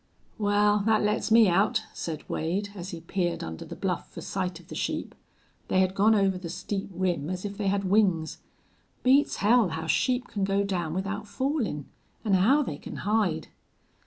"Well, 0.39 0.79
that 0.87 1.03
lets 1.03 1.29
me 1.29 1.47
out," 1.47 1.83
said 1.93 2.27
Wade, 2.27 2.69
as 2.73 2.89
he 2.89 3.01
peered 3.01 3.43
under 3.43 3.63
the 3.65 3.75
bluff 3.75 4.11
for 4.11 4.21
sight 4.21 4.59
of 4.59 4.67
the 4.67 4.73
sheep. 4.73 5.13
They 5.67 5.79
had 5.79 5.93
gone 5.93 6.15
over 6.15 6.39
the 6.39 6.49
steep 6.49 6.89
rim 6.91 7.29
as 7.29 7.45
if 7.45 7.55
they 7.55 7.67
had 7.67 7.83
wings. 7.83 8.39
"Beats 9.03 9.35
hell 9.35 9.69
how 9.69 9.85
sheep 9.85 10.27
can 10.27 10.43
go 10.43 10.63
down 10.63 10.95
without 10.95 11.27
fallin'! 11.27 11.85
An' 12.25 12.33
how 12.33 12.63
they 12.63 12.77
can 12.77 12.95
hide!" 13.05 13.49